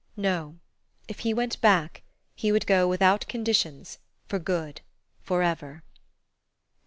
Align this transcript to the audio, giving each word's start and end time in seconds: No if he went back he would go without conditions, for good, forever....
No 0.17 0.57
if 1.07 1.19
he 1.19 1.31
went 1.31 1.61
back 1.61 2.01
he 2.33 2.51
would 2.51 2.65
go 2.65 2.87
without 2.87 3.27
conditions, 3.27 3.99
for 4.25 4.39
good, 4.39 4.81
forever.... 5.21 5.83